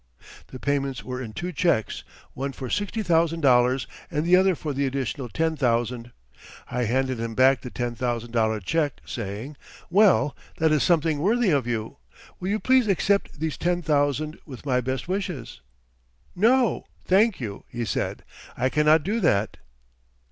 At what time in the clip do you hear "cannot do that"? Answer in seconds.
18.69-19.57